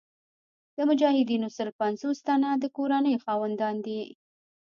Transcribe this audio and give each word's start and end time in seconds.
د 0.75 0.77
مجاهدینو 0.89 1.47
سل 1.57 1.69
پنځوس 1.81 2.17
تنه 2.27 2.49
د 2.57 2.65
کورنۍ 2.77 3.15
خاوندان 3.25 3.75
دي. 3.85 4.01